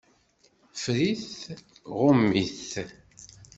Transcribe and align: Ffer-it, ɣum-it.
Ffer-it, 0.73 1.29
ɣum-it. 1.99 2.69